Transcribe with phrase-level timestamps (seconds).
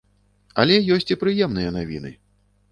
[0.63, 2.17] Але ёсць і прыемныя навіны.